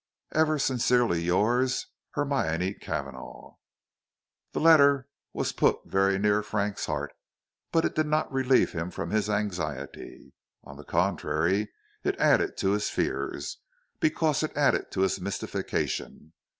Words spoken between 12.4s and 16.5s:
to his fears, because it added to his mystification.